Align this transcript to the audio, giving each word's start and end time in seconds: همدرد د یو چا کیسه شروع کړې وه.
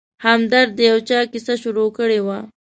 همدرد 0.25 0.69
د 0.75 0.79
یو 0.89 0.99
چا 1.09 1.19
کیسه 1.31 1.53
شروع 1.63 1.89
کړې 1.97 2.19
وه. 2.25 2.39